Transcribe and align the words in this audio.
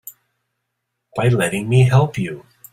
By 1.15 1.27
letting 1.27 1.69
me 1.69 1.83
help 1.83 2.17
you. 2.17 2.47